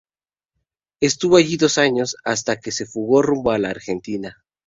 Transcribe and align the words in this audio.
Estuvo 0.99 1.37
allí 1.37 1.57
dos 1.57 1.77
años, 1.77 2.15
hasta 2.23 2.59
que 2.59 2.71
se 2.71 2.87
fugó 2.87 3.21
rumbo 3.21 3.51
a 3.51 3.59
la 3.59 3.69
Argentina. 3.69 4.35